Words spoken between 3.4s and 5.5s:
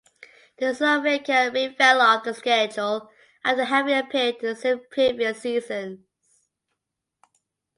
after having appeared in several previous